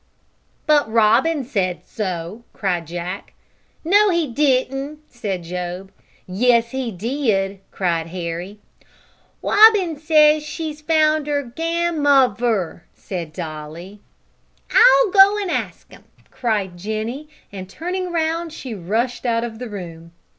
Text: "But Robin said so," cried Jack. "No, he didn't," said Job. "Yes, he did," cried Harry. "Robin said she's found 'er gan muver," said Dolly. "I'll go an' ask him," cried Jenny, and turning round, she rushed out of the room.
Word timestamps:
"But 0.65 0.91
Robin 0.91 1.43
said 1.43 1.85
so," 1.85 2.43
cried 2.53 2.87
Jack. 2.87 3.33
"No, 3.85 4.09
he 4.09 4.25
didn't," 4.25 5.01
said 5.11 5.43
Job. 5.43 5.91
"Yes, 6.25 6.71
he 6.71 6.91
did," 6.91 7.59
cried 7.69 8.07
Harry. 8.07 8.57
"Robin 9.43 9.99
said 9.99 10.41
she's 10.41 10.81
found 10.81 11.27
'er 11.27 11.43
gan 11.43 11.99
muver," 12.01 12.83
said 12.95 13.31
Dolly. 13.31 14.01
"I'll 14.71 15.11
go 15.11 15.37
an' 15.37 15.51
ask 15.51 15.91
him," 15.91 16.05
cried 16.31 16.77
Jenny, 16.79 17.29
and 17.51 17.69
turning 17.69 18.11
round, 18.11 18.51
she 18.51 18.73
rushed 18.73 19.23
out 19.23 19.43
of 19.43 19.59
the 19.59 19.69
room. 19.69 20.13